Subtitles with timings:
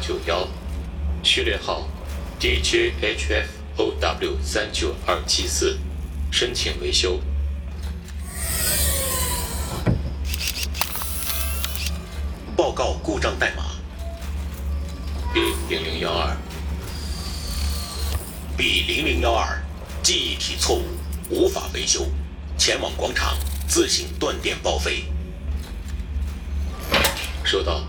[0.00, 0.48] 九幺，
[1.22, 1.86] 序列号
[2.40, 5.78] DJHFOW 三九二七四，
[6.32, 7.20] 申请维修。
[12.56, 13.64] 报告故障代码
[15.32, 16.36] B 零零幺二
[18.56, 19.62] ：B 零零幺二，
[20.02, 20.82] 记忆体错误，
[21.28, 22.06] 无法维修，
[22.58, 23.36] 前往广场
[23.68, 25.04] 自行断电报废。
[27.44, 27.82] 收到。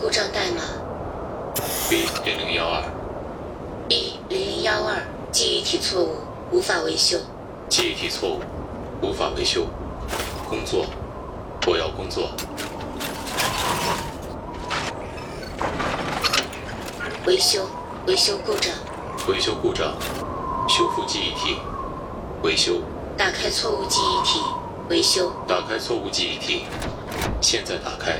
[0.00, 0.62] 报代码。
[1.90, 2.82] B 零零幺二
[3.88, 5.02] ，B 零零幺二，
[5.32, 6.16] 记忆体错误，
[6.50, 7.18] 无法维修。
[7.68, 8.40] 记忆体错误，
[9.02, 9.66] 无法维修。
[10.48, 10.86] 工作，
[11.66, 12.30] 我要工作。
[17.26, 17.68] 维修，
[18.06, 18.72] 维修故障，
[19.28, 19.94] 维修故障，
[20.68, 21.58] 修复记忆体，
[22.42, 22.80] 维修，
[23.16, 24.40] 打开错误记忆体，
[24.88, 25.30] 维修。
[25.46, 26.64] 打开错误记忆体，
[27.42, 28.18] 现在打开。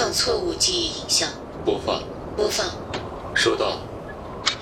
[0.00, 1.28] 放错误记忆影像，
[1.62, 2.02] 播放，
[2.34, 2.66] 播放。
[3.34, 3.76] 收到。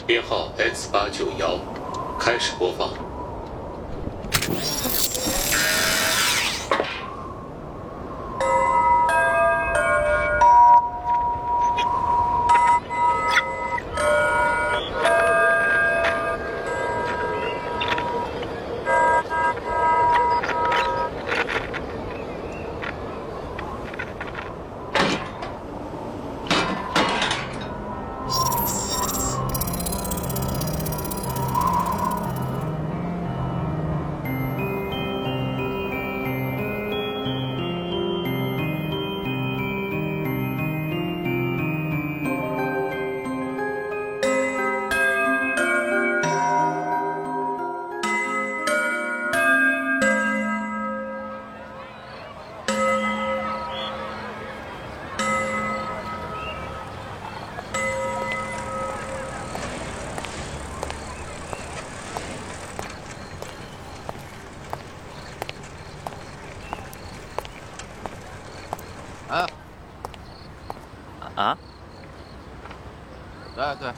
[0.04, 1.60] 编号 X 八九幺，
[2.18, 2.90] 开始播放。
[69.28, 69.46] 哎，
[71.34, 71.56] 啊？
[73.54, 73.92] 对对，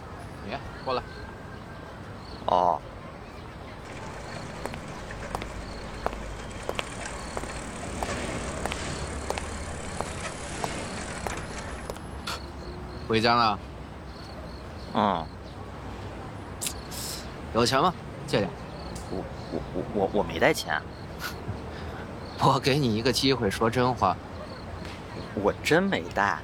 [0.44, 1.02] 你过来。
[2.46, 2.80] 哦，
[13.06, 13.58] 回家了？
[14.94, 15.24] 嗯，
[17.54, 17.94] 有钱吗？
[18.26, 18.50] 借点。
[19.12, 20.82] 我我我我我没带钱，
[22.42, 24.16] 我给你一个机会说真话。
[25.42, 26.38] 我真没带。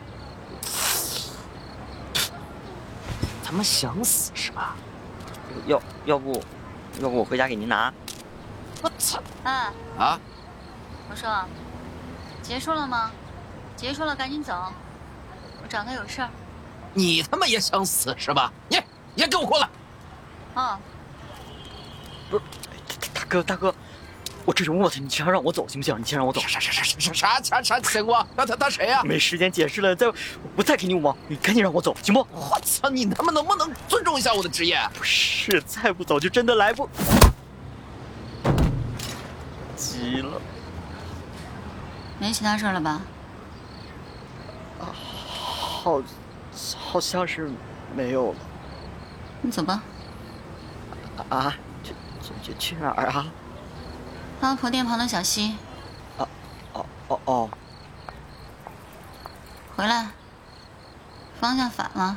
[3.45, 4.77] 他妈想死是吧？
[5.67, 6.43] 要要不，
[7.01, 7.93] 要不我回家给您拿？
[8.83, 9.23] 我操！
[9.45, 10.19] 哎，啊！
[11.09, 11.45] 我说，
[12.43, 13.11] 结束了吗？
[13.77, 14.53] 结束了，赶紧走，
[15.63, 16.29] 我找他有事儿。
[16.93, 18.53] 你他妈也想死是吧？
[18.69, 18.79] 你
[19.15, 19.69] 你给我过来！
[20.55, 20.79] 哦，
[23.15, 23.75] 大哥大哥，
[24.47, 25.99] 我这是卧底，你先让我走行不行？
[25.99, 26.41] 你先让我走。
[26.41, 26.83] 啥啥啥啥
[27.13, 28.25] 啥啥啥情况？
[28.37, 29.03] 那他他谁呀？
[29.03, 30.07] 没时间解释了，再
[30.55, 32.21] 我再给你五毛，你赶紧让我走，行不？
[32.31, 32.89] 我操！
[32.89, 34.79] 你他妈能不能尊重一下我的职业？
[34.95, 36.89] 不是，再不走就真的来不
[39.75, 40.41] 及了。
[42.21, 43.03] 没其他事了吧？
[44.79, 46.01] 好，
[46.79, 47.51] 好像是
[47.97, 48.39] 没有了
[49.43, 49.83] 你走吧，
[51.29, 51.53] 啊？
[51.83, 53.27] 去去去去哪儿啊？
[54.41, 55.57] 八婆店旁的小溪，
[56.19, 56.29] 哦
[56.73, 57.51] 哦哦哦，
[59.77, 60.09] 回来。
[61.39, 62.17] 方向反了，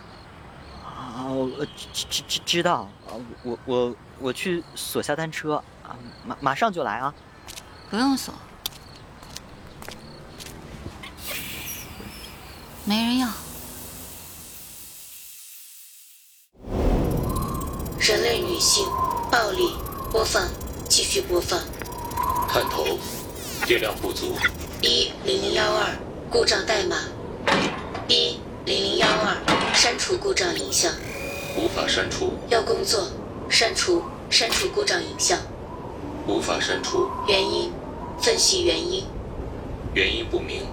[0.85, 3.11] 啊，我知知知知道啊，
[3.43, 5.93] 我我我去锁下单车啊，
[6.25, 7.13] 马马上就来啊。
[7.89, 8.33] 不用锁，
[12.85, 13.27] 没人要。
[17.99, 18.87] 人类女性
[19.29, 19.75] 暴力
[20.11, 20.47] 播放
[20.87, 21.59] 继继续播放。
[22.51, 22.97] 探头，
[23.67, 24.35] 电量不足。
[24.81, 25.95] 一零零幺二
[26.31, 26.97] 故障代码。
[28.07, 29.37] 一零零幺二
[29.75, 30.91] 删除故障影像。
[31.55, 33.07] 无法删除，要工作，
[33.51, 34.01] 删除
[34.31, 35.37] 删除故障影像。
[36.25, 37.71] 无法删除，原因，
[38.19, 39.05] 分析原因。
[39.93, 40.63] 原因不明。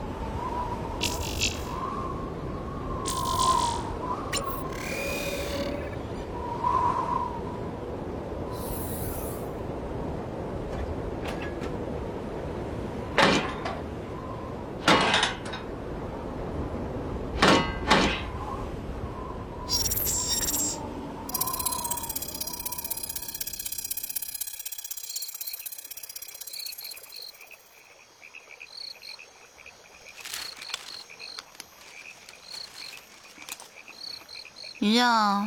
[34.86, 35.44] 你叫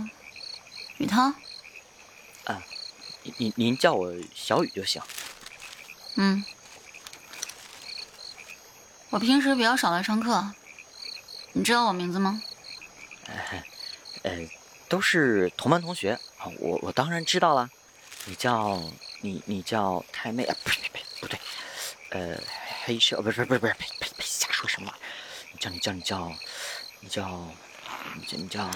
[0.97, 1.33] 雨涛？
[3.23, 5.01] 您您您叫我小雨就行。
[6.15, 6.43] 嗯。
[9.11, 10.53] 我平时比较少来上课，
[11.53, 12.43] 你知道我名字吗？
[14.23, 14.49] 呃，
[14.89, 17.69] 都是同班同学啊，我我当然知道了。
[18.25, 18.83] 你叫
[19.21, 20.55] 你你叫太妹啊？
[20.65, 21.39] 不是，呸呸，不对，
[22.09, 22.37] 呃，
[22.83, 24.93] 黑社不是不是不是，呸呸呸，瞎说什么？
[25.53, 26.29] 你叫你叫你叫
[26.99, 27.47] 你叫
[28.15, 28.69] 你叫你叫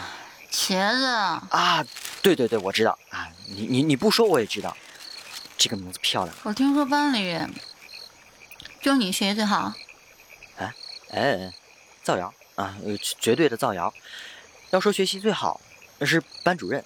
[0.64, 1.06] 茄子，
[1.50, 1.86] 啊？
[2.22, 3.28] 对对对，我知道啊。
[3.48, 4.78] 你你你不说我也知道，
[5.58, 6.34] 这个名字漂亮。
[6.44, 7.38] 我听说班里
[8.82, 9.74] 就你学习最好。
[10.56, 10.74] 哎
[11.12, 11.54] 哎，
[12.02, 13.94] 造谣啊，呃，绝对的造谣。
[14.70, 15.60] 要说学习最好，
[16.00, 16.82] 那是班主任。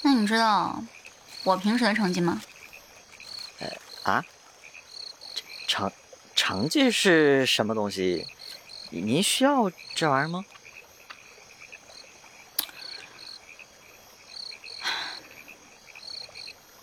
[0.00, 0.82] 那你知道
[1.44, 2.40] 我平时的成绩吗？
[4.04, 4.24] 啊？
[5.66, 5.92] 成
[6.34, 8.26] 成绩是什么东西？
[8.88, 10.42] 您需要这玩意儿吗？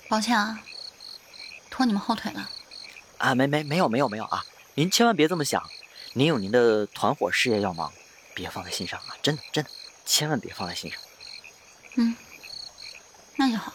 [0.08, 0.60] 抱歉啊，
[1.70, 2.50] 拖你们后腿了。
[3.18, 4.46] 啊，没没没有没有没有啊！
[4.76, 5.64] 您千万别这么想，
[6.14, 7.92] 您有您的团伙事业要忙，
[8.34, 9.16] 别放在心上啊！
[9.22, 9.70] 真的真的，
[10.06, 11.00] 千万别放在心上。
[11.96, 12.16] 嗯，
[13.36, 13.74] 那就好。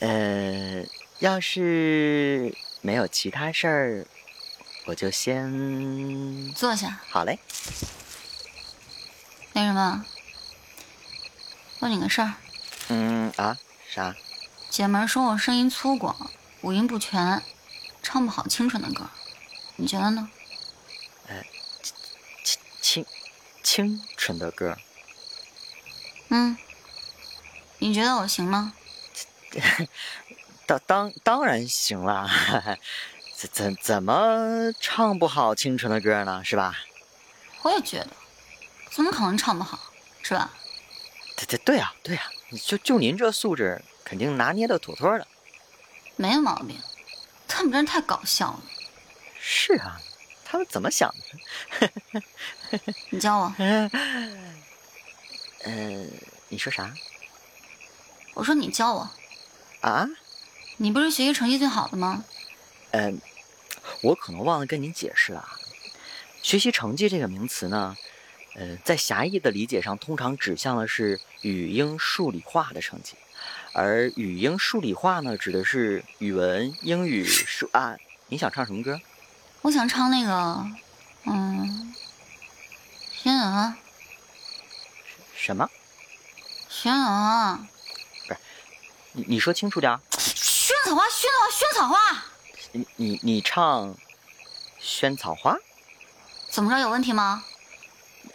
[0.00, 0.82] 呃，
[1.18, 4.06] 要是没有其他事儿，
[4.90, 7.00] 我就先坐下。
[7.10, 7.38] 好嘞。
[9.52, 10.04] 那什么，
[11.78, 12.34] 问你个事儿，
[12.88, 13.56] 嗯啊，
[13.88, 14.16] 啥？
[14.68, 16.16] 姐们儿说我声音粗犷，
[16.62, 17.40] 五音不全，
[18.02, 19.08] 唱不好清纯的歌，
[19.76, 20.28] 你觉得呢？
[22.42, 23.06] 清清
[23.62, 24.76] 清纯的歌，
[26.30, 26.56] 嗯，
[27.78, 28.72] 你觉得我行吗？
[30.66, 32.28] 当当当然行了，
[33.40, 36.44] 怎怎怎么唱不好清纯的歌呢？
[36.44, 36.76] 是吧？
[37.62, 38.08] 我也觉得，
[38.90, 39.78] 怎么可能唱不好，
[40.22, 40.50] 是吧？
[41.38, 42.30] 对对对啊、对啊、
[42.62, 45.26] 就就您这素质，肯定拿捏的妥妥的。
[46.16, 46.78] 没有毛病，
[47.48, 48.60] 他们真是太搞笑了。
[49.40, 49.98] 是啊，
[50.44, 51.10] 他们怎么想
[51.80, 52.22] 的？
[53.08, 53.54] 你教我，
[55.64, 56.06] 呃，
[56.50, 56.92] 你说啥
[58.34, 59.10] 我说你教我，
[59.80, 60.06] 啊？
[60.76, 62.22] 你不是学习成绩最好的吗？
[62.92, 63.08] 呃，
[64.02, 65.58] 我可能忘了跟您解释了啊。
[66.42, 67.96] 学习成绩这个名词呢，
[68.54, 73.14] 呃，在狭义的理解上，通常指向的是语英数理化的成绩，
[73.72, 77.96] 而语英数理化呢，指的是语文、英语、数啊。
[78.28, 79.00] 你想唱什么歌？
[79.62, 80.66] 我想唱那个，
[81.26, 81.94] 嗯，
[83.12, 83.74] 天鹅，
[85.36, 85.68] 什么？
[86.70, 87.58] 天鹅。
[88.26, 88.40] 不是，
[89.12, 90.00] 你你说清楚点儿。
[90.16, 92.24] 萱草花，萱草花，萱草花，
[92.72, 93.94] 你你你唱
[94.78, 95.54] 《萱草花》
[96.48, 97.44] 怎么着有问题吗？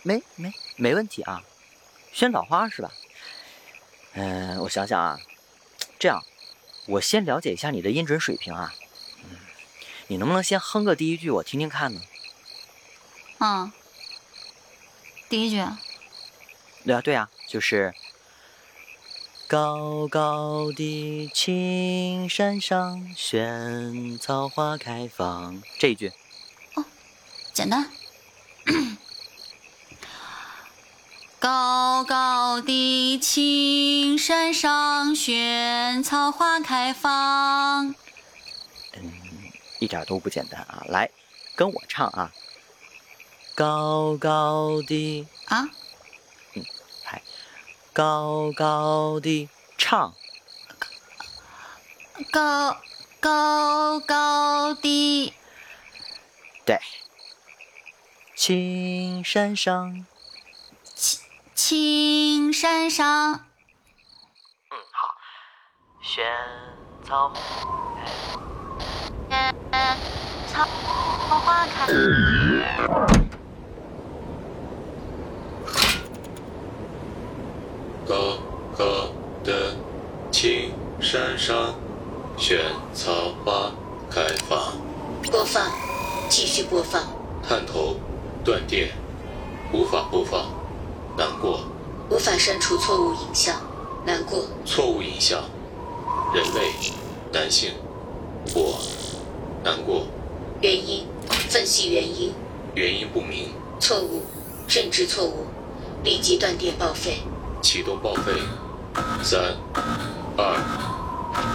[0.01, 1.41] 没没没问题啊，
[2.11, 2.91] 萱草花是吧？
[4.13, 5.19] 嗯、我想想啊，
[5.97, 6.23] 这样，
[6.87, 8.73] 我先了解一下你的音准水平啊。
[9.23, 9.37] 嗯，
[10.07, 12.01] 你能不能先哼个第一句我听听看呢？
[13.39, 13.71] 嗯，
[15.29, 15.65] 第一句，
[16.85, 17.93] 对啊对啊，就是
[19.47, 26.11] 高高的青山上，萱草花开放这一句。
[26.73, 26.83] 哦
[27.53, 27.87] 简单。
[31.39, 37.93] 高高的青山上，萱草花开放。
[38.97, 39.11] 嗯，
[39.77, 40.83] 一点都不简单啊！
[40.87, 41.11] 来，
[41.55, 42.31] 跟我唱啊！
[43.53, 45.69] 高高的，啊，来，
[47.95, 49.47] 高高的
[49.77, 50.13] 唱，
[52.29, 52.75] 高
[53.21, 55.33] 高高的，
[56.65, 56.77] 对，
[58.35, 60.05] 青山上。
[60.93, 61.21] 青
[61.55, 63.31] 青山上。
[63.31, 65.15] 嗯，好。
[66.03, 66.25] 萱
[67.01, 67.31] 草
[70.51, 70.65] 草
[71.39, 71.87] 花开。
[78.07, 78.37] 高
[78.77, 78.85] 高
[79.43, 79.75] 的
[80.31, 80.71] 青
[81.01, 81.73] 山上，
[82.37, 82.59] 萱
[82.93, 83.71] 草花
[84.11, 84.73] 开放。
[85.31, 85.71] 播放，
[86.29, 87.01] 继续播放。
[87.41, 87.95] 探头，
[88.43, 88.91] 断电，
[89.73, 90.45] 无法播放。
[91.17, 91.61] 难过，
[92.11, 93.55] 无法删除错误影像。
[94.05, 95.43] 难过，错误影像。
[96.31, 96.73] 人类，
[97.33, 97.71] 男性，
[98.53, 98.77] 我，
[99.63, 100.05] 难过。
[100.61, 101.07] 原因，
[101.49, 102.31] 分析原因。
[102.75, 103.49] 原因不明。
[103.79, 104.21] 错误，
[104.69, 105.47] 认知错误，
[106.03, 107.21] 立即断电报废。
[107.65, 108.31] 启动报废，
[109.23, 109.41] 三、
[110.37, 110.55] 二、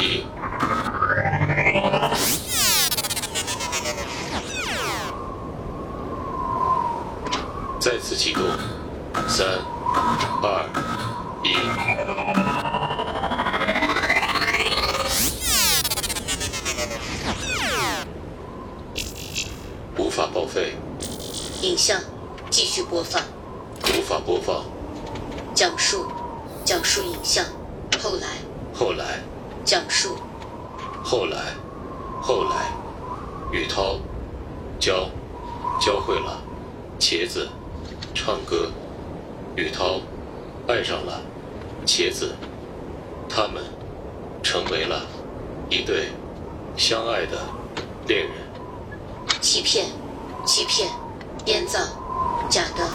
[0.01, 0.25] 一。
[7.79, 8.43] 再次启动，
[9.29, 9.47] 三、
[10.43, 10.69] 二、
[11.45, 11.55] 一。
[19.97, 20.75] 无法报废。
[21.63, 22.01] 影像
[22.51, 23.23] 继续播放。
[23.97, 24.65] 无法播放。
[25.61, 26.07] 讲述，
[26.65, 27.45] 讲述影像。
[28.03, 28.29] 后来。
[28.73, 29.21] 后来。
[29.63, 30.17] 讲述。
[31.05, 31.37] 后来，
[32.23, 32.73] 后来，
[33.53, 33.99] 雨涛，
[34.79, 35.11] 教，
[35.79, 36.41] 教会了，
[36.99, 37.47] 茄子，
[38.15, 38.71] 唱歌，
[39.55, 40.01] 雨涛，
[40.67, 41.21] 爱上了，
[41.85, 42.35] 茄子，
[43.29, 43.63] 他们，
[44.43, 45.03] 成为了，
[45.69, 46.09] 一对，
[46.75, 47.39] 相爱的，
[48.07, 48.33] 恋人。
[49.43, 49.89] 欺骗，
[50.47, 50.89] 欺骗，
[51.45, 51.79] 编造，
[52.49, 52.87] 假的。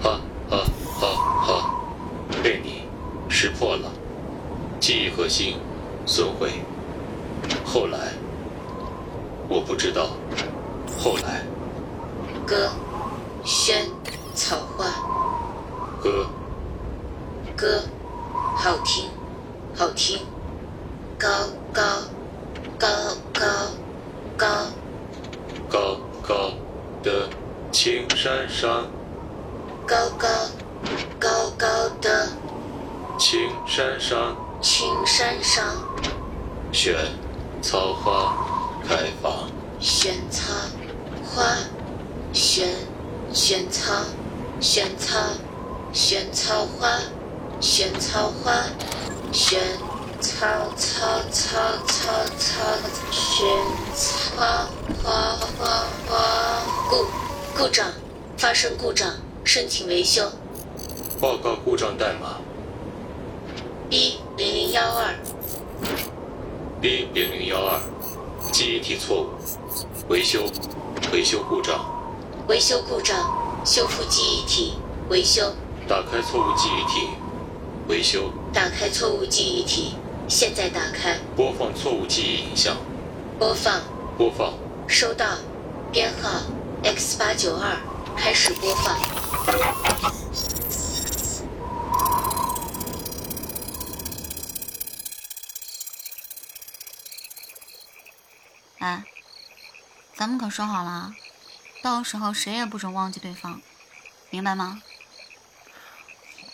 [0.00, 0.64] 哈哈
[1.02, 1.08] 哈
[1.44, 1.74] 哈！
[2.44, 2.84] 被你
[3.28, 3.90] 识破了，
[4.78, 5.56] 记忆核心
[6.06, 6.62] 损毁。
[7.64, 8.12] 后来，
[9.48, 10.10] 我不知道。
[11.00, 11.42] 后来，
[12.46, 12.70] 歌，
[13.44, 13.90] 萱
[14.32, 14.84] 草花。
[16.00, 16.26] 歌，
[17.56, 17.82] 歌，
[18.54, 19.10] 好听，
[19.74, 20.20] 好听。
[21.18, 21.28] 高
[21.72, 21.82] 高
[22.78, 22.86] 高
[23.32, 23.44] 高
[24.36, 24.46] 高
[25.68, 26.34] 高高
[27.02, 27.28] 的
[27.72, 28.86] 青山上。
[29.84, 30.28] 高高高
[33.74, 34.36] 山上。
[34.60, 35.64] 青山上。
[36.74, 36.94] 萱
[37.62, 38.36] 草花
[38.86, 39.48] 开放。
[39.80, 40.52] 萱草
[41.24, 41.56] 花，
[42.34, 42.68] 萱
[43.32, 43.94] 萱草，
[44.60, 45.16] 萱草
[45.90, 46.98] 萱草花，
[47.62, 48.52] 萱草花，
[49.32, 49.58] 萱
[50.20, 52.60] 草草草草草，
[53.10, 53.48] 萱
[53.94, 54.68] 草花
[55.02, 56.62] 花花。
[56.90, 57.06] 故
[57.56, 57.90] 故障，
[58.36, 59.14] 发生故障，
[59.44, 60.30] 申请维修。
[61.18, 62.36] 报告故障代码。
[63.92, 65.14] B 零零幺二。
[66.80, 67.78] B 零零幺二，
[68.50, 69.26] 记忆体错误，
[70.08, 70.44] 维修，
[71.12, 71.84] 维修故障，
[72.48, 73.18] 维修故障，
[73.66, 74.78] 修复记忆体，
[75.10, 75.52] 维修，
[75.86, 77.08] 打开错误记忆体，
[77.86, 79.94] 维修，打开错误记忆体，
[80.26, 82.74] 现在打开，播放错误记忆影像，
[83.38, 83.82] 播放，
[84.16, 84.54] 播放，
[84.88, 85.26] 收到，
[85.92, 86.30] 编号。
[86.82, 87.76] X 八九二，
[88.16, 88.96] 开始播放。
[98.82, 99.04] 哎，
[100.12, 101.14] 咱们可说好了，
[101.84, 103.62] 到时候谁也不准忘记对方，
[104.28, 104.82] 明白吗？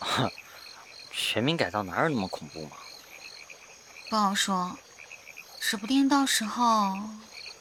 [1.11, 2.77] 全民改造哪有那么恐怖嘛？
[4.11, 4.79] 不好说，
[5.59, 6.99] 指不定到时候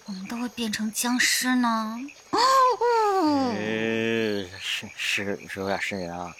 [0.04, 1.98] 我们都会变成僵尸呢。
[4.60, 6.36] 是是是有点瘆人啊。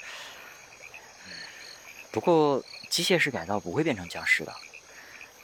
[2.12, 4.54] 不过机械式改造不会变成僵尸的，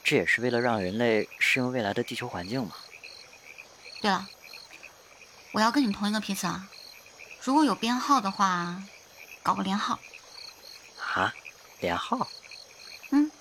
[0.03, 2.75] 这也是为了让人类适应未来的地球环境嘛。
[4.01, 4.27] 对了，
[5.53, 6.67] 我要跟你同一个批次啊，
[7.41, 8.83] 如果有编号的话，
[9.41, 9.97] 搞个连号。
[11.13, 11.33] 啊，
[11.79, 12.27] 连号？
[13.11, 13.31] 嗯，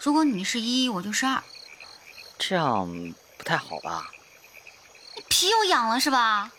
[0.00, 1.42] 如果你是一，我就是二。
[2.38, 4.10] 这样不太好吧？
[5.28, 6.50] 皮又痒了是吧？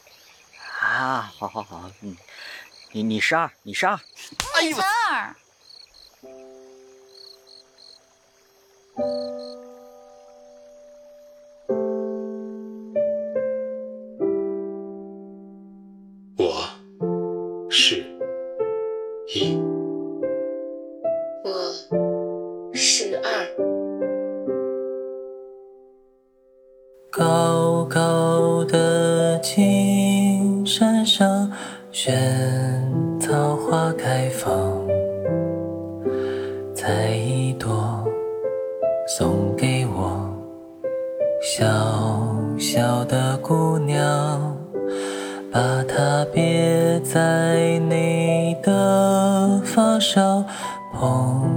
[0.80, 2.18] 啊，好好好，嗯，
[2.92, 4.00] 你你是二，你是二，
[4.62, 5.36] 你是二。
[16.38, 16.70] 我
[17.70, 18.09] 是
[47.50, 50.46] 在你的发梢，
[50.94, 51.50] 捧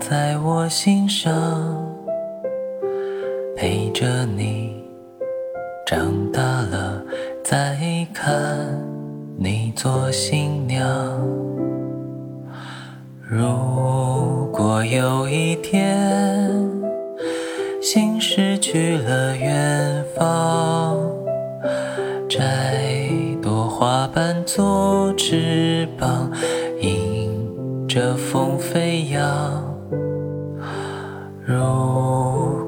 [0.00, 1.32] 在我心上，
[3.56, 4.82] 陪着你
[5.86, 7.00] 长大了，
[7.44, 7.78] 再
[8.12, 8.34] 看
[9.36, 10.84] 你做新娘。
[13.22, 16.50] 如果有一天，
[17.80, 20.98] 心失去了远方，
[22.28, 22.77] 摘
[23.78, 26.32] 花瓣做翅膀，
[26.80, 29.22] 迎着风飞扬。
[31.46, 31.54] 如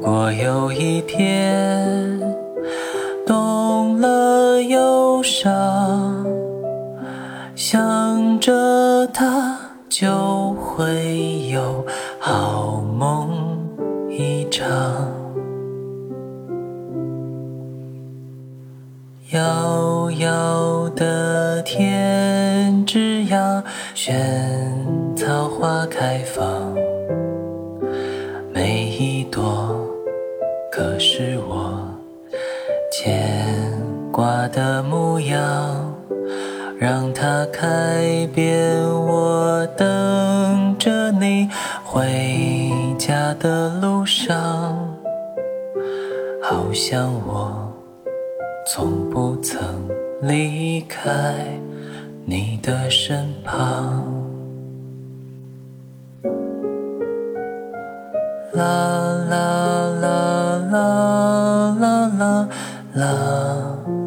[0.00, 2.20] 果有一天，
[3.26, 6.24] 懂了忧伤，
[7.56, 9.58] 想着他。
[9.88, 10.08] 就
[21.00, 23.62] 的天之涯，
[23.94, 24.14] 萱
[25.16, 26.74] 草花开放，
[28.52, 29.80] 每一朵
[30.70, 31.88] 可是我
[32.92, 33.72] 牵
[34.12, 35.90] 挂的模样。
[36.78, 41.48] 让它开遍，我等着你
[41.82, 42.06] 回
[42.98, 44.34] 家的路上，
[46.42, 47.72] 好像我
[48.66, 49.88] 从不曾
[50.22, 51.58] 离开
[52.26, 54.04] 你的身旁。
[58.52, 58.64] 啦
[59.30, 59.36] 啦
[60.00, 60.08] 啦
[60.70, 62.48] 啦啦啦
[62.94, 63.06] 啦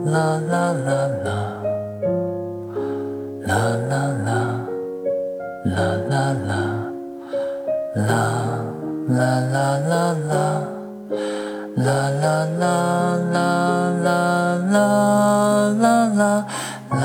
[0.06, 1.64] 啦啦啦啦。
[3.46, 4.64] 啦啦啦，
[5.66, 5.78] 啦
[6.10, 6.52] 啦啦，
[7.96, 8.08] 啦
[9.08, 10.73] 啦啦啦啦啦，
[11.84, 12.64] 啦啦啦
[13.34, 13.38] 啦
[14.04, 14.14] 啦
[14.72, 14.80] 啦
[15.78, 16.46] 啦啦，
[16.90, 17.00] 啦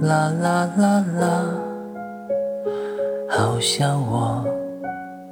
[0.00, 1.22] 啦啦啦啦，
[3.28, 4.44] 好像我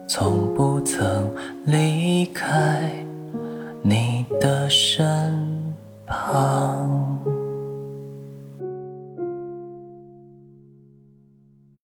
[0.09, 1.31] 从不曾
[1.67, 2.91] 离开
[3.83, 5.33] 你的身
[6.07, 7.08] 旁。